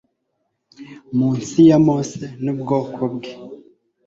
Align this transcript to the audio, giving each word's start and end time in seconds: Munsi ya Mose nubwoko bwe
Munsi 1.17 1.57
ya 1.69 1.77
Mose 1.85 2.25
nubwoko 2.43 3.01
bwe 3.13 3.31